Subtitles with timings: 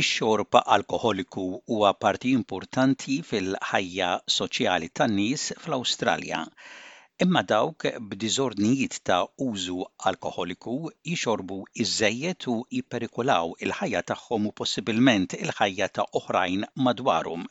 [0.00, 6.38] Ix-xorb alkoholiku huwa parti importanti fil-ħajja soċjali tan-nies fl-Awstralja.
[7.26, 9.18] Imma dawk b'diżordnijiet ta'
[9.48, 9.76] użu
[10.12, 10.76] alkoholiku
[11.10, 17.44] jixorbu iżejjed u jipperikulaw il-ħajja tagħhom u possibilment il-ħajja ta' oħrajn madwarhom.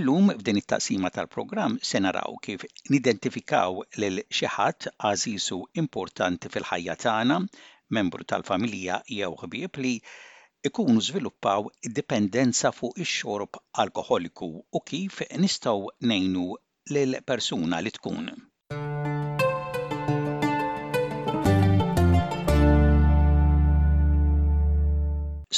[0.00, 7.40] Illum f'din it-taqsima tal-programm se naraw kif nidentifikaw lil xi ħadd għażisu importanti fil-ħajja tagħna,
[8.00, 9.96] membru tal-familja jew ħbieb li
[10.66, 11.62] ikunu żviluppaw
[11.96, 13.52] dipendenza fuq ix-xorb
[13.82, 15.74] alkoholiku u kif nistgħu
[16.10, 16.46] ngħinu
[16.94, 18.26] lil persuna li tkun.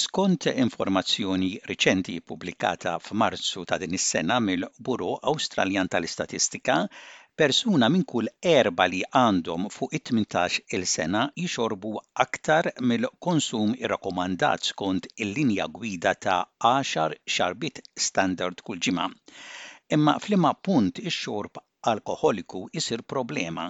[0.02, 6.76] Skont informazzjoni riċenti pubblikata f'Marzu ta' din is-sena mill-Buru Awstraljan tal-Istatistika,
[7.40, 8.28] persuna minn kull
[8.58, 11.90] erba li għandhom fuq it-18 il-sena jixorbu
[12.24, 19.06] aktar mill-konsum irrakkomandat skont il-linja gwida ta' 10 xarbit standard kull ġimgħa.
[19.98, 21.60] Imma flimma punt ix-xorb
[21.92, 23.68] alkoholiku jisir problema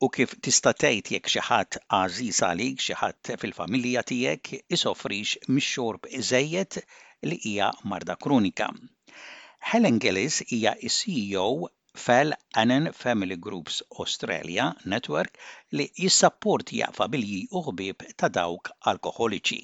[0.00, 6.08] u kif tista' tgħid jekk xi ħadd għażiż għalik xi ħadd fil-familja tiegħek isofrix mix-xorb
[6.30, 6.80] żejjed
[7.28, 8.70] li hija marda kronika.
[9.74, 11.48] Helen Gillis hija is CEO
[11.92, 15.34] fell-Annan Family Groups Australia Network
[15.74, 19.58] li jaqfa' familji u ħbieb ta' dawk alkoholiċi.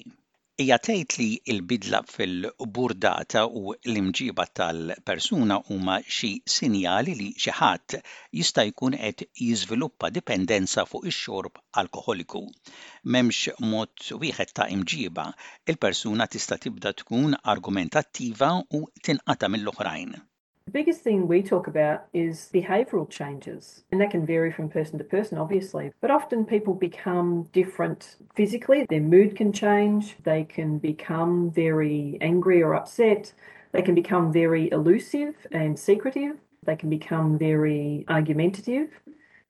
[0.63, 7.97] Ija tgħid li l-bidla fil-burdata u l-imġiba tal-persuna huma xi sinjali li xi ħadd
[8.41, 12.43] jista' jkun qed jiżviluppa dipendenza fuq ix-xorb alkoholiku.
[13.07, 15.31] M'hemmx mod wieħed ta' imġiba,
[15.63, 20.17] il-persuna tista' tibda tkun argumentattiva u tinqata mill-oħrajn.
[20.67, 24.97] The biggest thing we talk about is behavioural changes, and that can vary from person
[24.97, 25.93] to person, obviously.
[26.01, 28.85] But often people become different physically.
[28.89, 33.31] Their mood can change, they can become very angry or upset,
[33.71, 38.89] they can become very elusive and secretive, they can become very argumentative,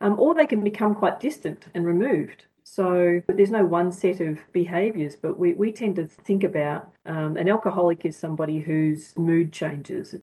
[0.02, 2.46] um, or they can become quite distant and removed.
[2.64, 7.38] So there's no one set of behaviours, but we, we tend to think about um,
[7.38, 10.14] an alcoholic is somebody whose mood changes.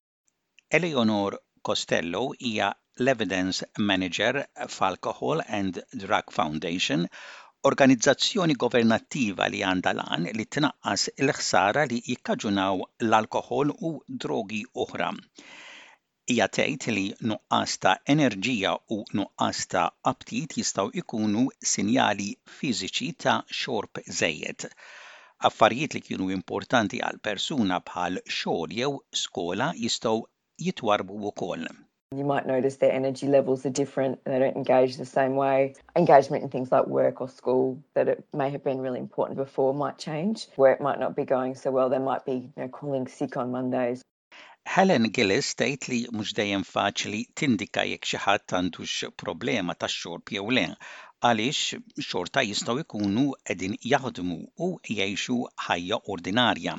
[0.73, 2.67] Eleonor Costello hija
[2.99, 7.05] l-Evidence Manager f'Alcohol and Drug Foundation,
[7.69, 13.93] organizzazzjoni governattiva li għandha lan li tnaqqas il-ħsara li jikkaġunaw l-alkohol u
[14.25, 15.11] drogi oħra.
[16.33, 23.37] Hija tgħid li nuqqas ta' enerġija u nuqqas ta' aptit jistgħu jkunu sinjali fiżiċi ta'
[23.61, 24.67] xorb żejjed.
[25.51, 28.93] Affarijiet li kienu importanti għal persuna bħal xogħol jew
[29.23, 30.21] skola jistgħu
[30.61, 31.67] jitwarbu wkoll.
[32.15, 34.23] You might notice their energy levels are different.
[34.23, 35.75] They don't engage the same way.
[35.95, 39.73] Engagement in things like work or school that it may have been really important before
[39.73, 40.47] might change.
[40.55, 41.89] Work might not be going so well.
[41.89, 44.01] They might be you know, calling sick on Mondays.
[44.67, 50.47] Helen Gillis tgħid li mhux dejjem faċli tindika jekk xi ħadd għandux problema tax-xorb jew
[50.57, 50.63] le
[51.23, 51.59] għalix
[52.03, 55.37] xorta jistaw ikunu edin jaħdmu u jiexu
[55.67, 56.73] ħajja ordinarja.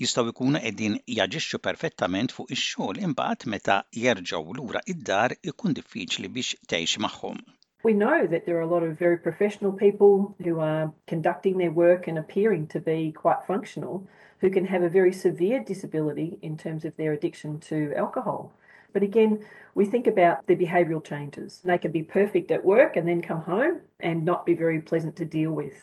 [0.00, 6.56] Jistaw ikunu edin jaġixxu perfettament fuq ix-xogħol imbagħad meta jerġgħu lura id-dar ikun diffiċli biex
[6.66, 7.40] tgħix magħhom.
[7.84, 11.70] We know that there are a lot of very professional people who are conducting their
[11.70, 14.06] work and appearing to be quite functional
[14.40, 18.50] who can have a very severe disability in terms of their addiction to alcohol.
[18.92, 19.44] But again,
[19.74, 21.60] we think about the behavioural changes.
[21.64, 25.16] They can be perfect at work and then come home and not be very pleasant
[25.16, 25.76] to deal with.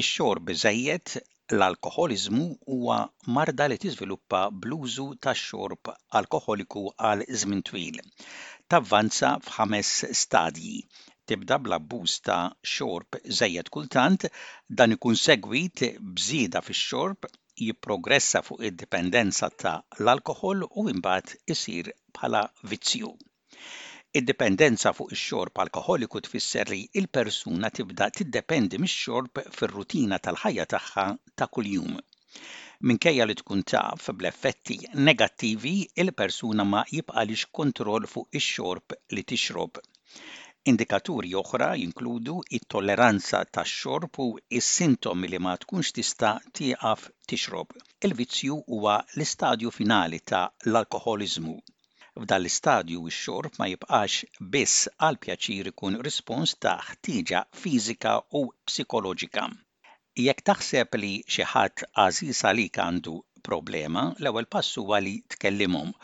[0.00, 0.36] Ix-xor
[1.58, 2.98] l-alkoholizmu huwa
[3.34, 5.90] marda li tiżviluppa bluzu tax-xorb
[6.20, 8.00] alkoholiku għal żmien twil.
[8.74, 10.74] Tavvanza f'ħames stadji.
[11.26, 12.40] Tibda bl-abbuż ta'
[12.72, 14.26] xorb żejjed kultant,
[14.82, 15.86] dan ikun segwit
[16.18, 17.30] bżieda fix-xorb
[17.64, 23.10] jipprogressa fuq id-dipendenza ta' l-alkoħol u imbagħad isir bħala vizzju.
[24.18, 31.96] Id-dipendenza fuq ix-xorb alkoholiku tfisser li l-persuna tibda tiddependi mix-xorb fir-rutina tal-ħajja tagħha ta' kuljum.
[32.88, 39.80] Minkejja li tkun taf bl-effetti negattivi, il-persuna ma jibqalix kontroll fuq ix-xorb li tixrob.
[40.70, 44.24] Indikaturi oħra jinkludu it-tolleranza tax-xorb u
[44.60, 47.68] s-sintomi li ma tkunx tista' tieqaf tixrob.
[48.08, 50.40] Il-vizzju huwa l-istadju finali ta'
[50.72, 51.54] l alkoholiżmu
[52.22, 54.18] F'dan l-istadju x-xorb ma jibqax
[54.56, 59.46] biss għal pjaċir ikun rispons ta' ħtieġa fiżika u psikoloġika.
[60.26, 63.14] Jekk taħseb li xi ħadd għażiż għalik għandu
[63.50, 65.94] problema, l-ewwel pass huwa li tkellimhom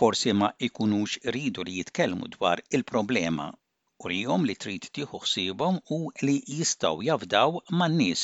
[0.00, 3.50] forsi ma ikunux ridu li jitkellmu dwar il-problema
[4.08, 4.88] li trid
[5.92, 6.40] u li
[7.06, 8.14] jafdaw man li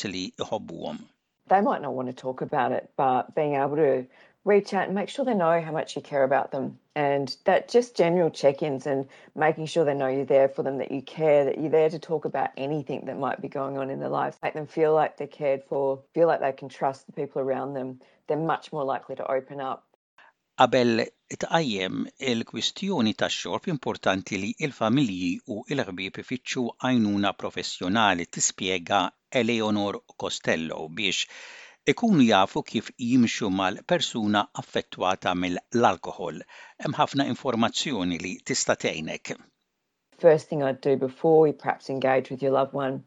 [1.49, 4.07] They might not want to talk about it, but being able to
[4.47, 7.69] reach out and make sure they know how much you care about them and that
[7.69, 11.45] just general check-ins and making sure they know you're there for them that you care
[11.45, 14.39] that you're there to talk about anything that might be going on in their lives
[14.45, 17.75] make them feel like they're cared for feel like they can trust the people around
[17.75, 19.83] them they're much more likely to open up
[20.61, 21.01] Qabel
[21.43, 21.97] tqajjem
[22.35, 29.01] il-kwistjoni ta' xorb importanti li l-familji u l-ħbieb ifittxu għajnuna professjonali tispjega
[29.41, 31.29] Eleonor Costello biex
[31.95, 36.41] ikunu jafu kif jimxu mal-persuna affettwata mill-alkohol.
[36.85, 39.37] Hemm ħafna informazzjoni li tista' tgħinek.
[40.25, 43.03] First thing I'd do before you perhaps engage with your loved one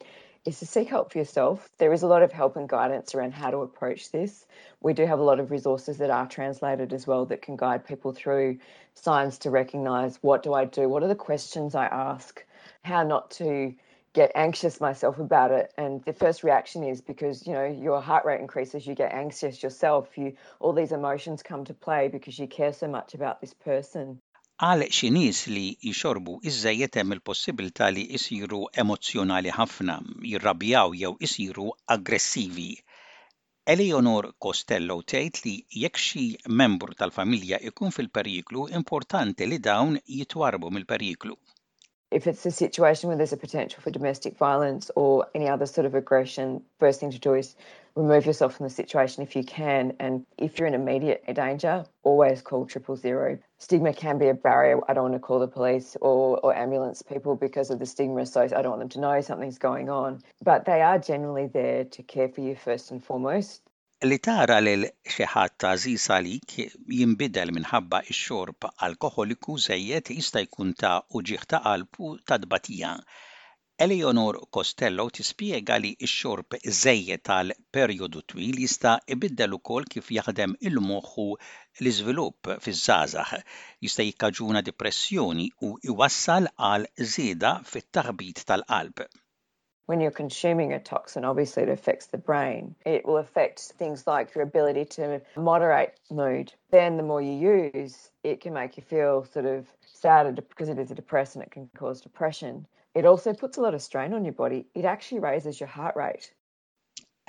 [0.46, 1.68] is to seek help for yourself.
[1.80, 4.46] There is a lot of help and guidance around how to approach this.
[4.82, 7.86] we do have a lot of resources that are translated as well that can guide
[7.86, 8.58] people through
[8.94, 12.44] signs to recognize what do I do, what are the questions I ask,
[12.84, 13.74] how not to
[14.14, 18.26] get anxious myself about it and the first reaction is because you know your heart
[18.26, 22.48] rate increases you get anxious yourself you all these emotions come to play because you
[22.48, 24.18] care so much about this person
[24.70, 25.10] għalek xi
[25.56, 30.00] li jxorbu iżejjed hemm il-possibilità li jsiru emozjonali ħafna,
[30.32, 32.68] jirrabjaw jew isiru aggressivi.
[33.70, 35.52] Eleonor Costello tgħid li
[35.84, 36.22] jekk xi
[36.62, 41.36] membru tal-familja ikun fil-periklu, importanti li dawn jitwarbu mill-periklu.
[42.20, 45.86] If it's a situation where there's a potential for domestic violence or any other sort
[45.86, 47.54] of aggression, first thing to do is
[47.96, 49.94] remove yourself from the situation if you can.
[50.00, 53.38] And if you're in immediate danger, always call triple zero.
[53.58, 54.80] Stigma can be a barrier.
[54.88, 58.26] I don't want to call the police or, or ambulance people because of the stigma.
[58.26, 60.22] So I don't want them to know something's going on.
[60.44, 63.62] But they are generally there to care for you first and foremost.
[64.10, 66.54] Li tara l xeħat ta' zis għalik
[66.98, 72.94] jimbidel minħabba ix-xorb alkoholiku zejjed jista' jkun ta' uġiħ ta' qalbu ta' dbatija
[73.82, 81.26] Eleonor Costello tispiega li x-xorb żejjed tal-perjodu twil jista' ibiddel ukoll kif jaħdem il-moħħu
[81.84, 83.32] l-iżvilupp fiż-żgħażagħ,
[83.88, 89.06] jista' jikkaġuna depressjoni u iwassal għal żieda fit-taħbit tal-qalb.
[89.94, 92.76] When you're consuming a toxin, obviously it affects the brain.
[92.86, 96.52] It will affect things like your ability to moderate mood.
[96.70, 97.36] Then, the more you
[97.74, 97.96] use,
[98.26, 101.70] it can make you feel sort of sad because it is a depressant, it can
[101.80, 102.68] cause depression.
[102.96, 104.66] It also puts a lot of strain on your body.
[104.74, 106.34] It actually raises your heart rate.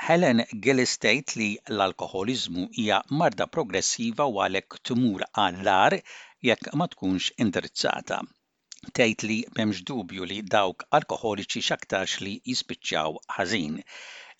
[0.08, 5.96] Helen Gillis tgħid li l-alkoholizmu hija marda progressiva u għalhekk tumur għallar
[6.50, 8.22] jekk ma tkunx indirizzata.
[8.96, 13.76] Tejt li m'hemmx dubju li dawk alkoholiċi xaktax li jispiċċaw ħażin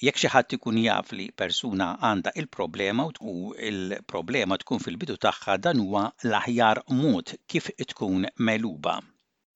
[0.01, 5.85] jekk xi ħadd ikun jaf li persuna għandha il-problema u il-problema tkun fil-bidu tagħha dan
[5.85, 9.03] huwa l-aħjar mod kif tkun meluba.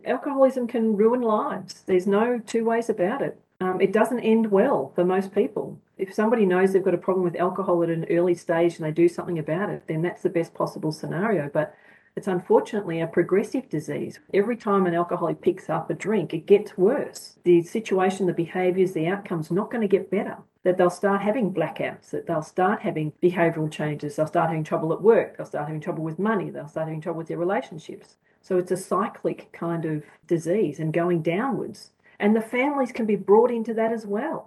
[0.05, 1.83] alcoholism can ruin lives.
[1.87, 3.41] There's no two ways about it.
[3.61, 5.79] Um, it doesn't end well for most people.
[5.97, 8.91] If somebody knows they've got a problem with alcohol at an early stage and they
[8.91, 11.49] do something about it, then that's the best possible scenario.
[11.49, 11.75] But
[12.17, 14.19] it's unfortunately a progressive disease.
[14.33, 17.37] Every time an alcoholic picks up a drink, it gets worse.
[17.45, 20.39] The situation, the behaviours, the outcome's not going to get better.
[20.65, 24.93] That they'll start having blackouts, that they'll start having behavioural changes, they'll start having trouble
[24.93, 28.17] at work, they'll start having trouble with money, they'll start having trouble with their relationships.
[28.47, 29.97] So it's a cyclic kind of
[30.35, 31.79] disease and going downwards.
[32.23, 34.39] And the families can be brought into that as well.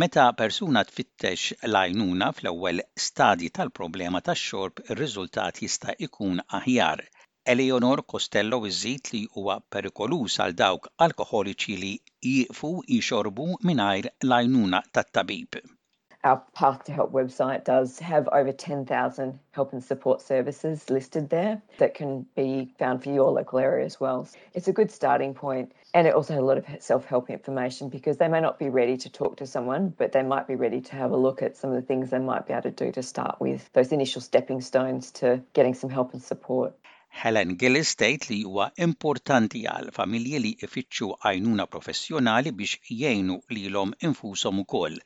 [0.00, 1.40] Meta persuna tfittex
[1.74, 7.04] lajnuna fl-ewwel stadji tal-problema tax-xorb, ir-riżultat jista' ikun aħjar.
[7.54, 11.94] Eleonor Costello iżid li huwa perikolus għal dawk alkoholiċi li
[12.34, 15.62] jieqfu jxorbu mingħajr lajnuna tat-tabib.
[16.28, 21.62] our Path to Help website does have over 10,000 help and support services listed there
[21.78, 24.28] that can be found for your local area as well.
[24.54, 27.88] It's a good starting point, and it also has a lot of self help information
[27.88, 30.80] because they may not be ready to talk to someone, but they might be ready
[30.88, 32.92] to have a look at some of the things they might be able to do
[32.92, 36.74] to start with those initial stepping stones to getting some help and support.
[37.24, 43.96] Helen Gillis state li huwa importanti għal familji li ifittxu għajnuna professjonali biex jgħinu lilhom
[44.10, 45.00] infushom ukoll.